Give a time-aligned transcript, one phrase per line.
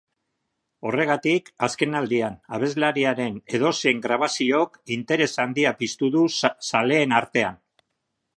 [0.91, 6.27] Horregatik, azkenaldian abeslariaren edozein grabaziok interes handia piztu du
[6.73, 7.63] zaleen artean.